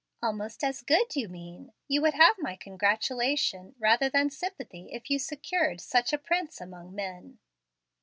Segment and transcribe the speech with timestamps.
[0.23, 1.73] "Almost as good, you mean.
[1.87, 6.95] You would have my congratulation rather than sympathy if you secured such a prince among
[6.95, 7.37] men."